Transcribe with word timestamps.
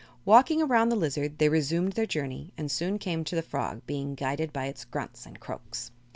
Walking 0.25 0.63
around 0.63 0.89
the 0.89 0.95
lizard 0.95 1.37
they 1.37 1.47
resumed 1.47 1.93
their 1.93 2.07
journey 2.07 2.51
and 2.57 2.71
soon 2.71 2.97
came 2.97 3.23
to 3.23 3.35
the 3.35 3.43
frog, 3.43 3.83
being 3.85 4.15
guided 4.15 4.51
by 4.51 4.65
its 4.65 4.83
grunts 4.83 5.27
and 5.27 5.39
croaks. 5.39 5.91